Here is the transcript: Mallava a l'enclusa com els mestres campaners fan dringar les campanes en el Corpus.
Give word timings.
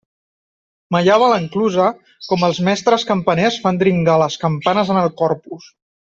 Mallava 0.95 1.25
a 1.27 1.27
l'enclusa 1.33 1.83
com 2.31 2.45
els 2.49 2.61
mestres 2.69 3.05
campaners 3.13 3.59
fan 3.67 3.77
dringar 3.83 4.15
les 4.23 4.39
campanes 4.49 4.91
en 4.95 5.01
el 5.07 5.13
Corpus. 5.25 5.69